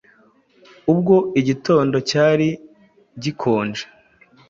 Nubwo 0.83 1.15
igitondo 1.39 1.97
cyari 2.09 2.47
gikonje, 3.21 3.85